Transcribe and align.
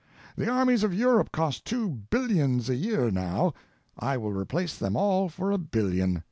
The 0.35 0.49
armies 0.49 0.83
of 0.83 0.95
Europe 0.95 1.31
cost 1.31 1.63
two 1.63 1.87
billions 2.09 2.71
a 2.71 2.75
year 2.75 3.11
now—I 3.11 4.17
will 4.17 4.33
replace 4.33 4.75
them 4.75 4.95
all 4.97 5.29
for 5.29 5.51
a 5.51 5.59
billion. 5.59 6.19